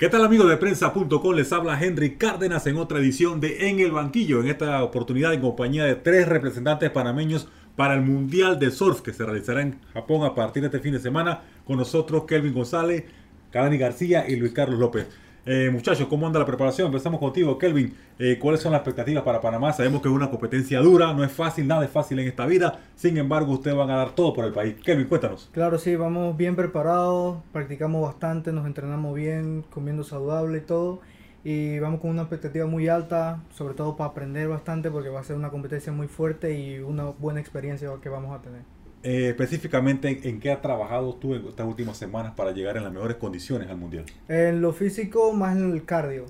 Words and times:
¿Qué 0.00 0.08
tal 0.08 0.24
amigos 0.24 0.48
de 0.48 0.56
prensa.com? 0.56 1.34
Les 1.34 1.52
habla 1.52 1.78
Henry 1.78 2.16
Cárdenas 2.16 2.66
en 2.66 2.78
otra 2.78 2.98
edición 3.00 3.38
de 3.38 3.68
En 3.68 3.80
el 3.80 3.92
Banquillo, 3.92 4.40
en 4.40 4.48
esta 4.48 4.82
oportunidad 4.82 5.34
en 5.34 5.42
compañía 5.42 5.84
de 5.84 5.94
tres 5.94 6.26
representantes 6.26 6.88
panameños 6.88 7.48
para 7.76 7.92
el 7.92 8.00
Mundial 8.00 8.58
de 8.58 8.70
Surf 8.70 9.02
que 9.02 9.12
se 9.12 9.26
realizará 9.26 9.60
en 9.60 9.78
Japón 9.92 10.24
a 10.24 10.34
partir 10.34 10.62
de 10.62 10.68
este 10.68 10.80
fin 10.80 10.94
de 10.94 11.00
semana. 11.00 11.42
Con 11.66 11.76
nosotros 11.76 12.24
Kelvin 12.24 12.54
González, 12.54 13.04
Calani 13.50 13.76
García 13.76 14.24
y 14.26 14.36
Luis 14.36 14.52
Carlos 14.52 14.78
López. 14.78 15.06
Eh, 15.52 15.68
muchachos, 15.68 16.06
¿cómo 16.06 16.28
anda 16.28 16.38
la 16.38 16.46
preparación? 16.46 16.86
Empezamos 16.86 17.18
contigo, 17.18 17.58
Kelvin. 17.58 17.92
Eh, 18.20 18.38
¿Cuáles 18.38 18.60
son 18.60 18.70
las 18.70 18.82
expectativas 18.82 19.24
para 19.24 19.40
Panamá? 19.40 19.72
Sabemos 19.72 20.00
que 20.00 20.06
es 20.06 20.14
una 20.14 20.30
competencia 20.30 20.78
dura, 20.78 21.12
no 21.12 21.24
es 21.24 21.32
fácil, 21.32 21.66
nada 21.66 21.84
es 21.84 21.90
fácil 21.90 22.20
en 22.20 22.28
esta 22.28 22.46
vida. 22.46 22.78
Sin 22.94 23.16
embargo, 23.18 23.54
ustedes 23.54 23.76
van 23.76 23.90
a 23.90 23.96
dar 23.96 24.12
todo 24.12 24.32
por 24.32 24.44
el 24.44 24.52
país. 24.52 24.76
Kelvin, 24.76 25.08
cuéntanos. 25.08 25.50
Claro, 25.50 25.76
sí, 25.78 25.96
vamos 25.96 26.36
bien 26.36 26.54
preparados, 26.54 27.38
practicamos 27.52 28.00
bastante, 28.00 28.52
nos 28.52 28.64
entrenamos 28.64 29.12
bien, 29.16 29.64
comiendo 29.70 30.04
saludable 30.04 30.58
y 30.58 30.60
todo. 30.60 31.00
Y 31.42 31.80
vamos 31.80 32.00
con 32.00 32.10
una 32.10 32.22
expectativa 32.22 32.66
muy 32.66 32.86
alta, 32.86 33.42
sobre 33.52 33.74
todo 33.74 33.96
para 33.96 34.10
aprender 34.10 34.46
bastante, 34.46 34.88
porque 34.88 35.08
va 35.08 35.18
a 35.18 35.24
ser 35.24 35.34
una 35.34 35.50
competencia 35.50 35.92
muy 35.92 36.06
fuerte 36.06 36.56
y 36.56 36.78
una 36.78 37.06
buena 37.06 37.40
experiencia 37.40 37.90
que 38.00 38.08
vamos 38.08 38.38
a 38.38 38.40
tener. 38.40 38.62
Eh, 39.02 39.30
específicamente, 39.30 40.28
¿en 40.28 40.40
qué 40.40 40.52
has 40.52 40.60
trabajado 40.60 41.14
tú 41.14 41.34
en 41.34 41.46
estas 41.46 41.66
últimas 41.66 41.96
semanas 41.96 42.34
para 42.34 42.52
llegar 42.52 42.76
en 42.76 42.84
las 42.84 42.92
mejores 42.92 43.16
condiciones 43.16 43.70
al 43.70 43.78
Mundial? 43.78 44.04
En 44.28 44.60
lo 44.60 44.72
físico, 44.72 45.32
más 45.32 45.56
en 45.56 45.72
el 45.72 45.84
cardio. 45.84 46.26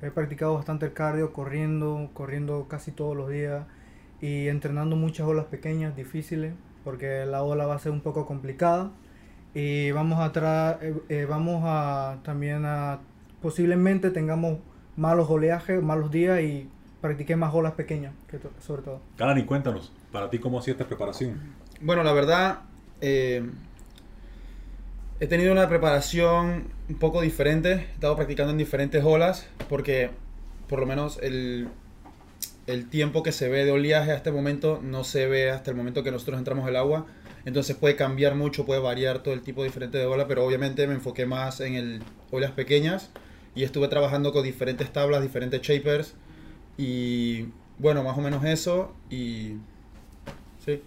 He 0.00 0.10
practicado 0.10 0.54
bastante 0.54 0.86
el 0.86 0.92
cardio, 0.92 1.32
corriendo, 1.32 2.10
corriendo 2.14 2.66
casi 2.68 2.92
todos 2.92 3.16
los 3.16 3.28
días 3.28 3.66
y 4.20 4.48
entrenando 4.48 4.96
muchas 4.96 5.26
olas 5.26 5.46
pequeñas, 5.46 5.96
difíciles, 5.96 6.54
porque 6.82 7.26
la 7.26 7.42
ola 7.42 7.66
va 7.66 7.74
a 7.74 7.78
ser 7.78 7.92
un 7.92 8.00
poco 8.00 8.26
complicada. 8.26 8.90
Y 9.54 9.90
vamos 9.92 10.18
a, 10.18 10.32
tra 10.32 10.78
eh, 10.82 10.94
eh, 11.08 11.26
vamos 11.28 11.62
a 11.64 12.18
también 12.24 12.64
a, 12.64 13.00
posiblemente 13.42 14.10
tengamos 14.10 14.58
malos 14.96 15.28
oleajes, 15.28 15.82
malos 15.82 16.10
días 16.10 16.40
y 16.40 16.68
practiqué 17.00 17.36
más 17.36 17.54
olas 17.54 17.74
pequeñas, 17.74 18.14
que 18.28 18.38
sobre 18.60 18.82
todo. 18.82 19.00
Kalani, 19.16 19.44
cuéntanos, 19.44 19.92
para 20.10 20.30
ti, 20.30 20.38
¿cómo 20.38 20.58
ha 20.58 20.62
sido 20.62 20.72
esta 20.72 20.86
preparación? 20.86 21.38
Bueno, 21.80 22.02
la 22.02 22.12
verdad, 22.12 22.60
eh, 23.00 23.42
he 25.20 25.26
tenido 25.26 25.52
una 25.52 25.68
preparación 25.68 26.68
un 26.88 26.94
poco 26.96 27.20
diferente. 27.20 27.72
He 27.72 27.92
estado 27.94 28.16
practicando 28.16 28.52
en 28.52 28.58
diferentes 28.58 29.04
olas 29.04 29.46
porque 29.68 30.10
por 30.68 30.80
lo 30.80 30.86
menos 30.86 31.18
el, 31.22 31.68
el 32.66 32.88
tiempo 32.88 33.22
que 33.22 33.32
se 33.32 33.48
ve 33.48 33.64
de 33.64 33.72
oleaje 33.72 34.12
a 34.12 34.16
este 34.16 34.32
momento 34.32 34.80
no 34.82 35.04
se 35.04 35.26
ve 35.26 35.50
hasta 35.50 35.70
el 35.70 35.76
momento 35.76 36.02
que 36.02 36.10
nosotros 36.10 36.38
entramos 36.38 36.66
al 36.66 36.76
agua. 36.76 37.06
Entonces 37.44 37.76
puede 37.76 37.96
cambiar 37.96 38.34
mucho, 38.34 38.64
puede 38.64 38.80
variar 38.80 39.22
todo 39.22 39.34
el 39.34 39.42
tipo 39.42 39.64
diferente 39.64 39.98
de 39.98 40.06
ola, 40.06 40.26
pero 40.26 40.44
obviamente 40.44 40.86
me 40.86 40.94
enfoqué 40.94 41.26
más 41.26 41.60
en 41.60 41.74
el 41.74 42.02
olas 42.30 42.52
pequeñas 42.52 43.10
y 43.54 43.64
estuve 43.64 43.88
trabajando 43.88 44.32
con 44.32 44.42
diferentes 44.42 44.90
tablas, 44.92 45.22
diferentes 45.22 45.60
shapers 45.60 46.14
y 46.78 47.48
bueno, 47.78 48.02
más 48.02 48.16
o 48.16 48.20
menos 48.22 48.44
eso 48.44 48.94
y 49.10 49.56
sí. 50.64 50.80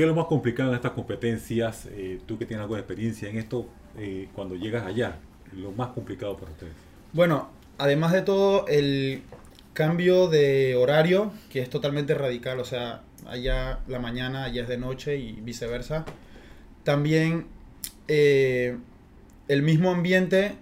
¿Qué 0.00 0.04
es 0.04 0.08
lo 0.08 0.14
más 0.14 0.28
complicado 0.28 0.70
en 0.70 0.76
estas 0.76 0.92
competencias? 0.92 1.86
Eh, 1.92 2.20
tú 2.24 2.38
que 2.38 2.46
tienes 2.46 2.62
algo 2.62 2.74
de 2.74 2.80
experiencia 2.80 3.28
en 3.28 3.36
esto, 3.36 3.68
eh, 3.98 4.30
cuando 4.32 4.54
llegas 4.54 4.86
allá, 4.86 5.18
lo 5.54 5.72
más 5.72 5.88
complicado 5.88 6.38
para 6.38 6.52
ustedes. 6.52 6.72
Bueno, 7.12 7.50
además 7.76 8.12
de 8.12 8.22
todo, 8.22 8.66
el 8.66 9.20
cambio 9.74 10.28
de 10.28 10.74
horario, 10.74 11.34
que 11.50 11.60
es 11.60 11.68
totalmente 11.68 12.14
radical, 12.14 12.60
o 12.60 12.64
sea, 12.64 13.02
allá 13.26 13.80
la 13.88 13.98
mañana, 13.98 14.44
allá 14.44 14.62
es 14.62 14.68
de 14.68 14.78
noche 14.78 15.18
y 15.18 15.32
viceversa. 15.32 16.06
También 16.82 17.48
eh, 18.08 18.78
el 19.48 19.60
mismo 19.60 19.90
ambiente 19.90 20.54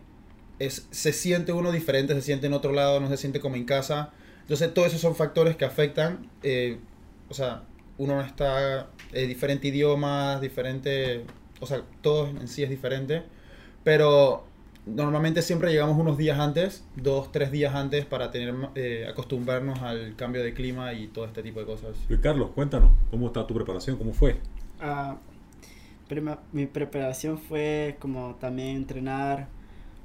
es, 0.59 0.89
se 0.91 1.13
siente 1.13 1.53
uno 1.53 1.71
diferente, 1.71 2.13
se 2.15 2.23
siente 2.23 2.49
en 2.49 2.55
otro 2.55 2.73
lado, 2.73 2.99
no 2.99 3.09
se 3.09 3.17
siente 3.17 3.39
como 3.39 3.55
en 3.55 3.67
casa. 3.67 4.11
Entonces, 4.41 4.75
todos 4.75 4.89
esos 4.89 5.01
son 5.01 5.15
factores 5.15 5.55
que 5.55 5.65
afectan. 5.65 6.29
o 7.29 7.35
sea, 7.35 7.63
uno 7.99 8.15
no 8.15 8.23
está 8.23 8.89
eh, 9.13 9.27
diferente 9.27 9.69
idiomas, 9.69 10.41
diferente, 10.41 11.25
o 11.61 11.67
sea, 11.67 11.83
todo 12.01 12.29
en 12.29 12.49
sí 12.49 12.63
es 12.63 12.71
diferente, 12.71 13.25
pero 13.85 14.45
normalmente 14.87 15.43
siempre 15.43 15.71
llegamos 15.71 15.99
unos 15.99 16.17
días 16.17 16.39
antes, 16.39 16.85
dos, 16.97 17.31
tres 17.33 17.51
días 17.51 17.75
antes 17.75 18.07
para 18.07 18.31
tener 18.31 18.55
eh, 18.75 19.07
acostumbrarnos 19.09 19.81
al 19.83 20.17
cambio 20.17 20.43
de 20.43 20.55
clima 20.55 20.93
y 20.95 21.09
todo 21.09 21.27
este 21.27 21.43
tipo 21.43 21.61
de 21.61 21.67
cosas. 21.67 21.97
Luis 22.09 22.21
Carlos, 22.21 22.51
cuéntanos, 22.55 22.93
¿cómo 23.11 23.27
está 23.27 23.47
tu 23.47 23.55
preparación? 23.55 23.97
¿Cómo 23.97 24.13
fue? 24.13 24.39
Uh, 24.81 25.17
mi 26.53 26.67
preparación 26.67 27.37
fue 27.39 27.97
como 27.99 28.37
también 28.37 28.77
entrenar, 28.77 29.49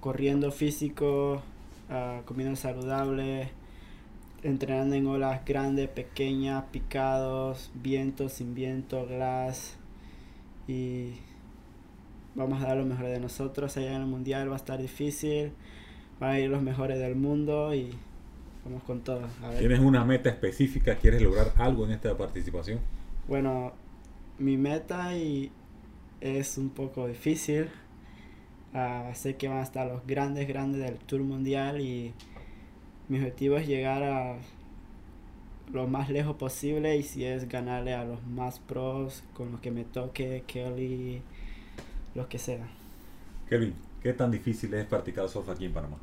corriendo 0.02 0.52
físico, 0.52 1.42
uh, 1.90 2.26
comiendo 2.26 2.56
saludable, 2.56 3.52
entrenando 4.44 4.96
en 4.96 5.08
olas 5.08 5.44
grandes, 5.46 5.90
pequeñas, 5.90 6.66
picados, 6.72 7.72
viento, 7.74 8.30
sin 8.30 8.54
viento, 8.54 9.06
glass. 9.08 9.78
Y 10.68 11.14
vamos 12.36 12.62
a 12.62 12.68
dar 12.68 12.78
lo 12.78 12.86
mejor 12.86 13.06
de 13.06 13.20
nosotros 13.20 13.76
allá 13.78 13.96
en 13.96 14.02
el 14.02 14.08
mundial. 14.08 14.50
Va 14.50 14.54
a 14.54 14.58
estar 14.58 14.80
difícil. 14.80 15.54
Van 16.20 16.32
a 16.32 16.40
ir 16.40 16.50
los 16.50 16.62
mejores 16.62 17.00
del 17.00 17.16
mundo 17.16 17.74
y 17.74 17.92
vamos 18.66 18.84
con 18.84 19.02
todo. 19.02 19.22
¿Tienes 19.58 19.80
una 19.80 20.06
meta 20.06 20.30
específica? 20.30 20.96
¿Quieres 20.96 21.22
lograr 21.22 21.54
algo 21.58 21.86
en 21.86 21.92
esta 21.92 22.16
participación? 22.16 22.80
Bueno, 23.28 23.74
mi 24.38 24.58
meta 24.58 25.16
y 25.16 25.52
es 26.22 26.58
un 26.58 26.70
poco 26.70 27.08
difícil. 27.08 27.70
Uh, 28.74 29.14
sé 29.14 29.36
que 29.36 29.48
van 29.48 29.58
a 29.58 29.64
estar 29.64 29.86
los 29.86 30.06
grandes, 30.08 30.48
grandes 30.48 30.82
del 30.82 30.98
Tour 30.98 31.22
Mundial 31.22 31.80
y 31.80 32.14
mi 33.10 33.18
objetivo 33.18 33.58
es 33.58 33.68
llegar 33.68 34.04
a 34.04 34.38
lo 35.72 35.88
más 35.88 36.10
lejos 36.10 36.36
posible 36.36 36.96
y 36.98 37.04
si 37.04 37.26
es 37.26 37.48
ganarle 37.48 37.94
a 37.94 38.04
los 38.06 38.26
más 38.28 38.60
pros 38.60 39.24
con 39.34 39.52
los 39.52 39.62
que 39.62 39.72
me 39.72 39.84
toque, 39.84 40.44
Kelly, 40.48 41.22
los 42.16 42.28
que 42.28 42.38
sea. 42.38 42.68
Kelly, 43.50 43.74
¿qué 44.02 44.14
tan 44.14 44.32
difícil 44.32 44.74
es 44.74 44.86
practicar 44.86 45.28
surf 45.30 45.50
aquí 45.50 45.66
en 45.66 45.74
Panamá? 45.74 45.98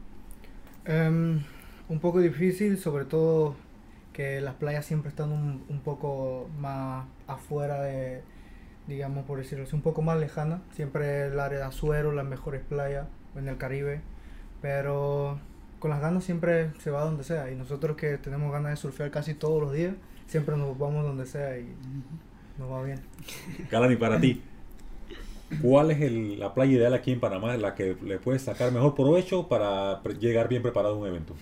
Um, 0.88 1.41
un 1.88 2.00
poco 2.00 2.21
difícil, 2.21 2.78
sobre 2.78 3.05
todo 3.05 3.55
que 4.12 4.41
las 4.41 4.55
playas 4.55 4.84
siempre 4.84 5.11
están 5.11 5.31
un, 5.31 5.65
un 5.69 5.81
poco 5.81 6.49
más 6.59 7.06
afuera 7.27 7.81
de, 7.82 8.22
digamos 8.88 9.25
por 9.25 9.38
decirlo 9.38 9.65
así, 9.65 9.77
un 9.77 9.82
poco 9.82 10.03
más 10.03 10.19
lejana. 10.19 10.62
Siempre 10.72 11.27
el 11.27 11.38
área 11.38 11.59
de 11.59 11.65
Azuero, 11.65 12.12
las 12.12 12.27
mejores 12.27 12.62
playas 12.62 13.06
en 13.37 13.49
el 13.49 13.56
Caribe. 13.56 14.00
Pero 14.61 15.38
con 15.81 15.91
las 15.91 16.01
ganas 16.01 16.23
siempre 16.23 16.71
se 16.79 16.91
va 16.91 17.03
donde 17.03 17.25
sea. 17.25 17.51
Y 17.51 17.57
nosotros 17.57 17.97
que 17.97 18.19
tenemos 18.19 18.53
ganas 18.53 18.71
de 18.71 18.77
surfear 18.77 19.11
casi 19.11 19.35
todos 19.35 19.61
los 19.61 19.73
días, 19.73 19.95
siempre 20.29 20.57
nos 20.57 20.79
vamos 20.79 21.05
donde 21.05 21.27
sea 21.27 21.59
y 21.59 21.67
nos 22.59 22.71
va 22.71 22.85
bien. 22.85 23.01
Calani, 23.71 23.97
para 23.97 24.21
ti, 24.21 24.43
¿cuál 25.61 25.91
es 25.91 26.39
la 26.39 26.55
playa 26.55 26.73
ideal 26.73 26.95
aquí 26.95 27.11
en 27.11 27.19
Panamá, 27.19 27.57
la 27.57 27.75
que 27.75 27.97
le 28.05 28.19
puedes 28.19 28.43
sacar 28.43 28.71
mejor 28.71 28.95
provecho 28.95 29.49
para 29.49 30.01
llegar 30.21 30.49
bien 30.49 30.63
preparado 30.63 30.95
a 30.95 30.99
un 30.99 31.09
evento? 31.09 31.35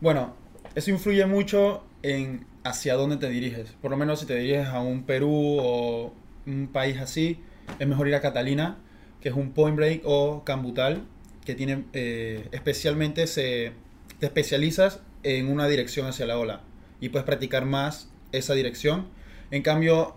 Bueno, 0.00 0.34
eso 0.74 0.90
influye 0.90 1.26
mucho 1.26 1.82
en 2.02 2.46
hacia 2.62 2.94
dónde 2.94 3.16
te 3.16 3.28
diriges. 3.28 3.72
Por 3.80 3.90
lo 3.90 3.96
menos 3.96 4.20
si 4.20 4.26
te 4.26 4.36
diriges 4.36 4.68
a 4.68 4.80
un 4.80 5.04
Perú 5.04 5.58
o 5.60 6.12
un 6.46 6.68
país 6.68 6.98
así, 7.00 7.40
es 7.78 7.88
mejor 7.88 8.08
ir 8.08 8.14
a 8.14 8.20
Catalina, 8.20 8.76
que 9.20 9.30
es 9.30 9.34
un 9.34 9.52
point 9.52 9.76
break, 9.76 10.02
o 10.04 10.44
Cambutal, 10.44 11.02
que 11.44 11.54
tiene 11.54 11.84
eh, 11.92 12.48
especialmente 12.52 13.26
se 13.26 13.72
te 14.18 14.26
especializas 14.26 15.00
en 15.22 15.48
una 15.48 15.66
dirección 15.66 16.06
hacia 16.06 16.26
la 16.26 16.38
ola 16.38 16.60
y 17.00 17.08
puedes 17.08 17.26
practicar 17.26 17.64
más 17.66 18.10
esa 18.32 18.54
dirección. 18.54 19.06
En 19.50 19.62
cambio, 19.62 20.14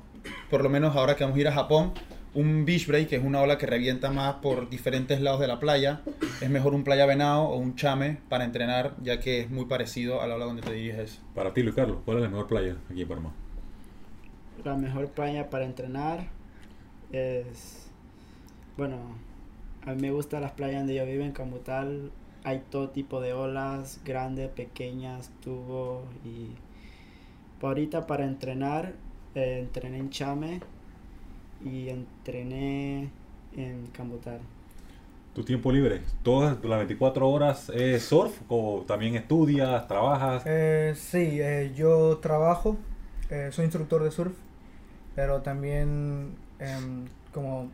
por 0.50 0.64
lo 0.64 0.70
menos 0.70 0.96
ahora 0.96 1.16
que 1.16 1.24
vamos 1.24 1.38
a 1.38 1.42
ir 1.42 1.48
a 1.48 1.52
Japón, 1.52 1.94
un 2.34 2.66
beach 2.66 2.86
break, 2.88 3.10
que 3.10 3.16
es 3.16 3.24
una 3.24 3.42
ola 3.42 3.58
que 3.58 3.66
revienta 3.66 4.12
más 4.12 4.36
por 4.36 4.70
diferentes 4.70 5.22
lados 5.22 5.40
de 5.40 5.48
la 5.48 5.60
playa, 5.60 6.02
es 6.40 6.50
mejor 6.50 6.74
un 6.74 6.84
playa 6.84 7.06
venado 7.06 7.44
o 7.44 7.58
un 7.58 7.76
chame 7.76 8.20
para 8.30 8.44
entrenar, 8.46 8.94
ya 9.02 9.20
que 9.20 9.42
es 9.42 9.50
muy 9.50 9.66
parecido 9.66 10.22
a 10.22 10.28
la 10.28 10.36
ola 10.36 10.46
donde 10.46 10.62
te 10.62 10.72
diriges. 10.72 11.20
Para 11.34 11.54
ti, 11.54 11.64
Luis 11.64 11.76
Carlos, 11.76 11.98
¿cuál 12.06 12.18
es 12.18 12.24
la 12.24 12.30
mejor 12.30 12.48
playa 12.48 12.76
aquí 12.92 13.02
en 13.02 13.08
Panamá? 13.08 13.34
La 14.64 14.76
mejor 14.76 15.08
playa 15.10 15.50
para 15.50 15.66
entrenar 15.66 16.28
es, 17.12 17.90
bueno, 18.76 19.16
a 19.86 19.94
mí 19.94 20.02
me 20.02 20.12
gustan 20.12 20.42
las 20.42 20.52
playas 20.52 20.80
donde 20.80 20.96
yo 20.96 21.06
vivo, 21.06 21.24
en 21.24 21.32
Camutal. 21.32 22.12
Hay 22.44 22.64
todo 22.70 22.90
tipo 22.90 23.22
de 23.22 23.34
olas, 23.34 24.02
grandes, 24.06 24.50
pequeñas, 24.50 25.32
tubo. 25.42 26.04
Y 26.26 26.52
ahorita 27.64 28.08
para 28.08 28.26
entrenar, 28.26 28.94
eh, 29.36 29.60
entrené 29.60 29.98
en 29.98 30.10
Chame 30.10 30.62
y 31.64 31.90
entrené 31.90 33.10
en 33.56 33.88
Cambutal. 33.88 34.40
¿Tu 35.38 35.44
tiempo 35.44 35.72
libre? 35.72 36.02
¿Todas 36.24 36.58
las 36.64 36.80
24 36.80 37.30
horas 37.30 37.70
es 37.70 38.02
surf 38.04 38.42
o 38.48 38.84
también 38.88 39.14
estudias, 39.14 39.88
trabajas? 39.88 40.42
Eh, 40.48 40.94
sí, 40.96 41.40
eh, 41.40 41.74
yo 41.76 42.18
trabajo, 42.18 42.76
eh, 43.30 43.50
soy 43.52 43.66
instructor 43.66 44.04
de 44.04 44.10
surf, 44.10 44.34
pero 45.14 45.44
también 45.44 46.36
em, 46.58 47.06
como 47.32 47.70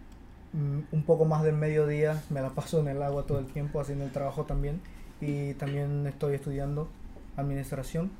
un 0.53 1.03
poco 1.03 1.25
más 1.25 1.43
del 1.43 1.55
mediodía 1.55 2.21
me 2.29 2.41
la 2.41 2.49
paso 2.49 2.79
en 2.79 2.87
el 2.87 3.01
agua 3.01 3.23
todo 3.23 3.39
el 3.39 3.47
tiempo 3.47 3.81
haciendo 3.81 4.05
el 4.05 4.11
trabajo 4.11 4.43
también 4.43 4.81
y 5.19 5.53
también 5.55 6.05
estoy 6.05 6.35
estudiando 6.35 6.89
administración, 7.37 8.11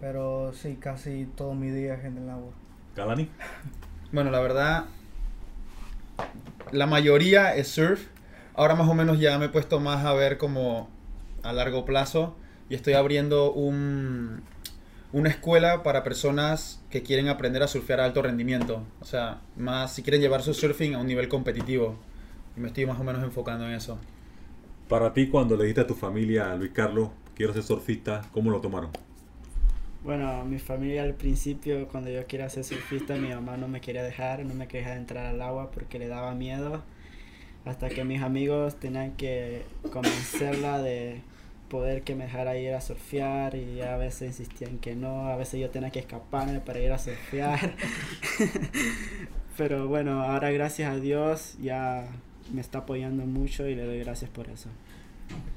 pero 0.00 0.52
sí, 0.54 0.76
casi 0.80 1.26
todo 1.36 1.54
mi 1.54 1.70
día 1.70 1.94
es 1.94 2.04
en 2.04 2.18
el 2.18 2.30
agua. 2.30 2.52
Galani. 2.96 3.28
Bueno, 4.12 4.30
la 4.30 4.40
verdad, 4.40 4.84
la 6.70 6.86
mayoría 6.86 7.54
es 7.54 7.68
surf. 7.68 8.06
Ahora 8.54 8.76
más 8.76 8.88
o 8.88 8.94
menos 8.94 9.18
ya 9.18 9.36
me 9.38 9.46
he 9.46 9.48
puesto 9.48 9.80
más 9.80 10.04
a 10.04 10.12
ver 10.12 10.38
como 10.38 10.88
a 11.42 11.52
largo 11.52 11.84
plazo 11.84 12.36
y 12.68 12.76
estoy 12.76 12.94
abriendo 12.94 13.52
un, 13.52 14.42
una 15.14 15.28
escuela 15.28 15.84
para 15.84 16.02
personas 16.02 16.82
que 16.90 17.04
quieren 17.04 17.28
aprender 17.28 17.62
a 17.62 17.68
surfear 17.68 18.00
a 18.00 18.04
alto 18.04 18.20
rendimiento. 18.20 18.82
O 19.00 19.04
sea, 19.04 19.42
más 19.56 19.94
si 19.94 20.02
quieren 20.02 20.20
llevar 20.20 20.42
su 20.42 20.52
surfing 20.54 20.96
a 20.96 20.98
un 20.98 21.06
nivel 21.06 21.28
competitivo. 21.28 21.94
Y 22.56 22.60
me 22.60 22.66
estoy 22.66 22.84
más 22.84 22.98
o 22.98 23.04
menos 23.04 23.22
enfocando 23.22 23.64
en 23.64 23.74
eso. 23.74 23.96
Para 24.88 25.12
ti, 25.12 25.28
cuando 25.28 25.56
le 25.56 25.62
dijiste 25.62 25.82
a 25.82 25.86
tu 25.86 25.94
familia, 25.94 26.52
Luis 26.56 26.72
Carlos, 26.72 27.10
quiero 27.36 27.52
ser 27.52 27.62
surfista, 27.62 28.22
¿cómo 28.32 28.50
lo 28.50 28.60
tomaron? 28.60 28.90
Bueno, 30.02 30.44
mi 30.44 30.58
familia 30.58 31.04
al 31.04 31.14
principio, 31.14 31.86
cuando 31.86 32.10
yo 32.10 32.26
quería 32.26 32.48
ser 32.48 32.64
surfista, 32.64 33.14
mi 33.14 33.28
mamá 33.28 33.56
no 33.56 33.68
me 33.68 33.80
quería 33.80 34.02
dejar, 34.02 34.44
no 34.44 34.52
me 34.52 34.66
quería 34.66 34.88
dejar 34.88 34.98
entrar 34.98 35.26
al 35.26 35.40
agua 35.40 35.70
porque 35.70 36.00
le 36.00 36.08
daba 36.08 36.34
miedo. 36.34 36.82
Hasta 37.64 37.88
que 37.88 38.02
mis 38.02 38.20
amigos 38.20 38.80
tenían 38.80 39.12
que 39.12 39.62
convencerla 39.92 40.82
de 40.82 41.22
poder 41.74 42.02
que 42.02 42.14
me 42.14 42.22
dejara 42.22 42.56
ir 42.56 42.72
a 42.72 42.80
surfear 42.80 43.56
y 43.56 43.80
a 43.80 43.96
veces 43.96 44.38
insistían 44.38 44.78
que 44.78 44.94
no, 44.94 45.26
a 45.26 45.34
veces 45.34 45.58
yo 45.58 45.70
tenía 45.70 45.90
que 45.90 45.98
escaparme 45.98 46.60
para 46.60 46.78
ir 46.78 46.92
a 46.92 46.98
surfear. 46.98 47.74
Pero 49.56 49.88
bueno, 49.88 50.22
ahora 50.22 50.52
gracias 50.52 50.92
a 50.92 51.00
Dios 51.00 51.56
ya 51.60 52.06
me 52.52 52.60
está 52.60 52.78
apoyando 52.78 53.26
mucho 53.26 53.66
y 53.66 53.74
le 53.74 53.84
doy 53.84 53.98
gracias 53.98 54.30
por 54.30 54.48
eso. 54.50 54.68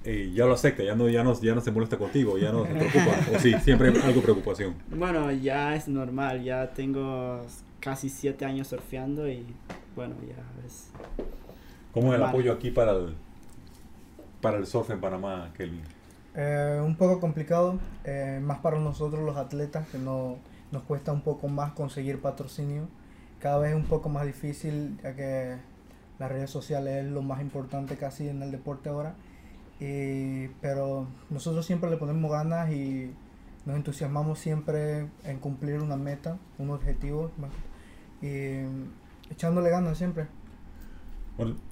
Eh, 0.06 0.32
ya 0.34 0.46
lo 0.46 0.54
acepta, 0.54 0.82
ya 0.82 0.96
no, 0.96 1.08
ya, 1.08 1.24
no, 1.24 1.40
ya 1.40 1.54
no 1.54 1.62
se 1.62 1.70
molesta 1.70 2.00
contigo, 2.00 2.36
ya 2.40 2.52
no 2.52 2.66
se 2.66 2.74
preocupa. 2.74 3.16
o 3.36 3.40
sí, 3.40 3.54
siempre 3.64 3.90
hay 3.90 3.98
algo 3.98 4.16
de 4.16 4.22
preocupación. 4.22 4.74
Bueno, 4.90 5.32
ya 5.32 5.76
es 5.76 5.88
normal, 5.88 6.44
ya 6.44 6.74
tengo 6.74 7.46
casi 7.80 8.10
siete 8.10 8.44
años 8.44 8.70
surfeando 8.70 9.30
y 9.30 9.46
bueno, 9.96 10.16
ya 10.28 10.44
es... 10.66 10.90
¿Cómo 11.94 12.12
es 12.12 12.18
el 12.18 12.26
apoyo 12.26 12.54
aquí 12.54 12.72
para 12.72 12.94
el, 12.94 13.14
para 14.42 14.58
el 14.58 14.66
surf 14.66 14.90
en 14.90 15.00
Panamá, 15.00 15.54
Kelvin? 15.56 15.97
Eh, 16.40 16.80
un 16.86 16.96
poco 16.96 17.20
complicado, 17.20 17.80
eh, 18.04 18.40
más 18.44 18.60
para 18.60 18.80
nosotros 18.80 19.24
los 19.26 19.38
atletas, 19.38 19.88
que 19.90 19.98
no, 19.98 20.36
nos 20.72 20.84
cuesta 20.84 21.12
un 21.12 21.22
poco 21.22 21.48
más 21.48 21.72
conseguir 21.74 22.22
patrocinio. 22.22 22.88
Cada 23.40 23.58
vez 23.58 23.72
es 23.72 23.76
un 23.76 23.86
poco 23.86 24.08
más 24.10 24.26
difícil, 24.26 25.00
ya 25.02 25.16
que 25.16 25.58
las 26.20 26.32
redes 26.32 26.52
sociales 26.52 27.06
es 27.06 27.12
lo 27.12 27.24
más 27.24 27.42
importante 27.42 27.98
casi 27.98 28.30
en 28.30 28.44
el 28.44 28.52
deporte 28.52 28.90
ahora. 28.90 29.16
Y- 29.80 30.48
pero 30.62 31.08
nosotros 31.32 31.66
siempre 31.66 31.90
le 31.90 31.98
ponemos 31.98 32.32
ganas 32.32 32.72
y 32.72 33.12
nos 33.66 33.76
entusiasmamos 33.76 34.38
siempre 34.40 35.08
en 35.24 35.40
cumplir 35.40 35.82
una 35.82 35.98
meta, 35.98 36.38
un 36.60 36.70
objetivo, 36.70 37.32
y 38.22 38.62
echándole 39.32 39.70
ganas 39.72 39.98
siempre. 39.98 40.28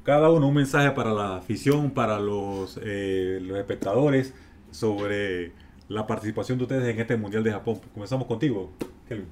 Cada 0.03 0.29
uno 0.31 0.47
un 0.47 0.53
mensaje 0.55 0.91
para 0.91 1.11
la 1.13 1.37
afición, 1.37 1.91
para 1.91 2.19
los, 2.19 2.79
eh, 2.83 3.39
los 3.41 3.57
espectadores 3.57 4.33
sobre 4.75 5.53
la 5.87 6.07
participación 6.07 6.57
de 6.57 6.65
ustedes 6.65 6.93
en 6.93 6.99
este 6.99 7.17
Mundial 7.17 7.43
de 7.43 7.51
Japón. 7.51 7.79
Comenzamos 7.93 8.27
contigo, 8.27 8.71
Kelvin. 9.07 9.27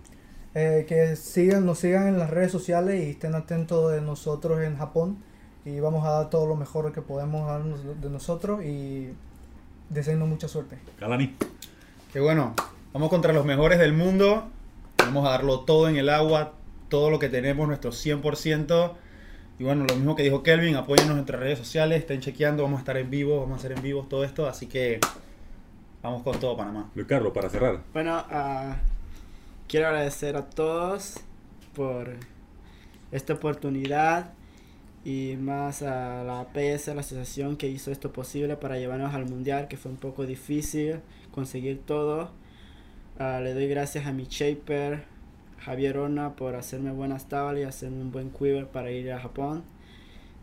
Eh, 0.55 0.85
que 0.87 1.15
sigan, 1.15 1.65
nos 1.65 1.79
sigan 1.79 2.07
en 2.07 2.19
las 2.19 2.29
redes 2.29 2.51
sociales 2.51 3.03
y 3.03 3.11
estén 3.11 3.33
atentos 3.33 3.91
de 3.91 4.01
nosotros 4.01 4.61
en 4.61 4.77
Japón. 4.77 5.17
Y 5.65 5.79
vamos 5.79 6.05
a 6.05 6.11
dar 6.11 6.29
todo 6.29 6.45
lo 6.45 6.55
mejor 6.55 6.91
que 6.91 7.01
podemos 7.01 7.47
darnos 7.47 7.79
de 8.01 8.09
nosotros 8.09 8.63
y 8.63 9.09
deseando 9.89 10.25
mucha 10.25 10.47
suerte. 10.47 10.77
Galani. 10.99 11.35
Que 12.11 12.19
bueno, 12.19 12.53
vamos 12.91 13.09
contra 13.09 13.33
los 13.33 13.45
mejores 13.45 13.79
del 13.79 13.93
mundo. 13.93 14.49
Vamos 14.97 15.25
a 15.25 15.31
darlo 15.31 15.61
todo 15.61 15.89
en 15.89 15.95
el 15.95 16.09
agua, 16.09 16.53
todo 16.89 17.09
lo 17.09 17.17
que 17.17 17.29
tenemos, 17.29 17.67
nuestro 17.67 17.91
100%. 17.91 18.93
Y 19.59 19.63
bueno, 19.63 19.85
lo 19.87 19.95
mismo 19.95 20.15
que 20.15 20.23
dijo 20.23 20.43
Kelvin, 20.43 20.75
apóyennos 20.75 21.11
en 21.11 21.17
nuestras 21.17 21.39
redes 21.39 21.59
sociales, 21.59 21.99
estén 21.99 22.21
chequeando, 22.21 22.63
vamos 22.63 22.77
a 22.77 22.81
estar 22.81 22.97
en 22.97 23.09
vivo, 23.09 23.39
vamos 23.39 23.53
a 23.53 23.59
hacer 23.59 23.71
en 23.71 23.81
vivo 23.81 24.05
todo 24.09 24.23
esto. 24.23 24.47
Así 24.47 24.67
que 24.67 24.99
vamos 26.03 26.21
con 26.21 26.39
todo, 26.39 26.55
Panamá. 26.57 26.91
Luis 26.93 27.07
Carlos, 27.07 27.31
para 27.33 27.49
cerrar. 27.49 27.81
Bueno, 27.93 28.23
ah, 28.29 28.77
quiero 29.67 29.87
agradecer 29.87 30.35
a 30.35 30.49
todos 30.49 31.15
por 31.73 32.13
esta 33.11 33.33
oportunidad 33.33 34.33
y 35.05 35.35
más 35.37 35.81
a 35.81 36.23
la 36.23 36.41
APS, 36.41 36.87
la 36.87 37.01
asociación 37.01 37.57
que 37.57 37.67
hizo 37.67 37.91
esto 37.91 38.11
posible 38.11 38.55
para 38.55 38.77
llevarnos 38.77 39.13
al 39.13 39.25
mundial, 39.25 39.67
que 39.67 39.77
fue 39.77 39.91
un 39.91 39.97
poco 39.97 40.25
difícil 40.25 40.99
conseguir 41.31 41.81
todo. 41.85 42.31
Ah, 43.19 43.39
le 43.41 43.53
doy 43.53 43.67
gracias 43.67 44.05
a 44.05 44.11
mi 44.11 44.25
shaper, 44.25 45.03
Javier 45.59 45.97
Orna, 45.97 46.35
por 46.35 46.55
hacerme 46.55 46.91
buenas 46.91 47.27
tablas 47.27 47.61
y 47.61 47.63
hacerme 47.63 48.01
un 48.01 48.11
buen 48.11 48.29
quiver 48.29 48.67
para 48.67 48.91
ir 48.91 49.11
a 49.11 49.19
Japón. 49.19 49.63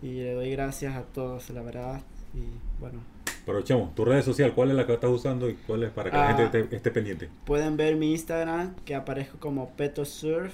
Y 0.03 0.15
le 0.15 0.33
doy 0.33 0.51
gracias 0.51 0.97
a 0.97 1.03
todos, 1.03 1.51
la 1.51 1.63
verdad. 1.63 2.03
Y 2.35 2.45
bueno, 2.81 3.01
Aprovechemos. 3.43 3.95
Tu 3.95 4.05
red 4.05 4.23
social, 4.23 4.53
¿cuál 4.55 4.71
es 4.71 4.77
la 4.77 4.87
que 4.87 4.93
estás 4.95 5.11
usando 5.11 5.49
y 5.49 5.55
cuál 5.55 5.83
es 5.85 5.91
para 5.91 6.11
que 6.11 6.17
la 6.17 6.29
Ah. 6.31 6.35
gente 6.37 6.61
esté, 6.61 6.77
esté 6.77 6.91
pendiente? 6.91 7.29
Pueden 7.45 7.77
ver 7.77 7.97
mi 7.97 8.13
Instagram, 8.13 8.75
que 8.85 8.95
aparezco 8.95 9.39
como 9.39 9.71
Peto 9.71 10.05
Surf. 10.05 10.53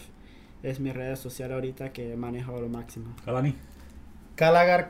Es 0.62 0.80
mi 0.80 0.90
red 0.92 1.16
social 1.16 1.52
ahorita 1.52 1.92
que 1.92 2.16
manejo 2.16 2.60
lo 2.60 2.68
máximo. 2.68 3.14
Galani. 3.26 3.54
Calagar, 4.34 4.88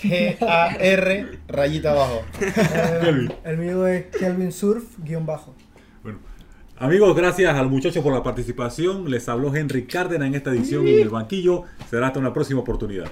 K-A-L-A-G-A-R, 0.00 1.38
rayita 1.48 1.90
abajo. 1.92 2.22
Kelvin. 3.02 3.32
el 3.44 3.56
mío 3.58 3.86
es 3.86 4.06
Kelvin 4.16 4.52
Surf, 4.52 4.84
guion 4.98 5.26
bajo. 5.26 5.54
Bueno, 6.02 6.18
amigos, 6.78 7.14
gracias 7.16 7.54
al 7.54 7.68
muchacho 7.68 8.02
por 8.02 8.12
la 8.12 8.22
participación. 8.22 9.10
Les 9.10 9.28
habló 9.28 9.54
Henry 9.54 9.84
Cárdenas 9.86 10.28
en 10.28 10.34
esta 10.34 10.50
edición 10.50 10.86
en 10.88 11.00
el 11.00 11.08
banquillo. 11.08 11.64
Será 11.88 12.08
hasta 12.08 12.18
una 12.18 12.32
próxima 12.32 12.60
oportunidad. 12.60 13.06